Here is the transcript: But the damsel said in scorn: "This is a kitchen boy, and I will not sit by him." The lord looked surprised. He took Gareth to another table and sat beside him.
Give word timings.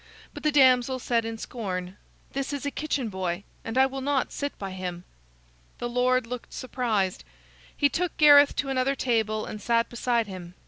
But 0.33 0.41
the 0.41 0.51
damsel 0.51 0.97
said 0.97 1.25
in 1.25 1.37
scorn: 1.37 1.95
"This 2.31 2.53
is 2.53 2.65
a 2.65 2.71
kitchen 2.71 3.09
boy, 3.09 3.43
and 3.63 3.77
I 3.77 3.85
will 3.85 4.01
not 4.01 4.31
sit 4.31 4.57
by 4.57 4.71
him." 4.71 5.03
The 5.77 5.87
lord 5.87 6.25
looked 6.25 6.51
surprised. 6.53 7.23
He 7.77 7.87
took 7.87 8.17
Gareth 8.17 8.55
to 8.55 8.69
another 8.69 8.95
table 8.95 9.45
and 9.45 9.61
sat 9.61 9.89
beside 9.89 10.25
him. 10.25 10.55